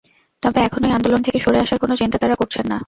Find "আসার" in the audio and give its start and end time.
1.63-1.81